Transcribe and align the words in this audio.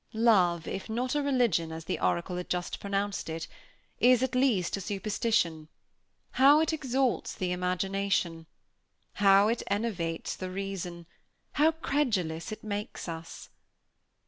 Love, 0.13 0.65
if 0.67 0.89
not 0.89 1.13
a 1.13 1.21
religion, 1.21 1.71
as 1.71 1.85
the 1.85 1.99
oracle 1.99 2.35
had 2.35 2.49
just 2.49 2.79
pronounced 2.79 3.29
it, 3.29 3.47
is, 3.99 4.23
at 4.23 4.33
least, 4.33 4.75
a 4.75 4.81
superstition. 4.81 5.67
How 6.31 6.59
it 6.59 6.73
exalts 6.73 7.35
the 7.35 7.51
imagination! 7.51 8.47
How 9.13 9.47
it 9.47 9.61
enervates 9.67 10.35
the 10.35 10.49
reason! 10.49 11.05
How 11.51 11.71
credulous 11.73 12.51
it 12.51 12.63
makes 12.63 13.07
us! 13.07 13.51